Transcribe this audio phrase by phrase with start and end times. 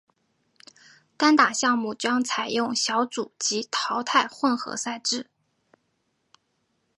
[1.15, 5.27] 单打项目将采用小组及淘汰混合赛制。